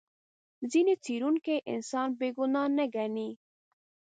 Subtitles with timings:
[0.71, 3.29] ځینې څېړونکي انسان بې ګناه نه ګڼي.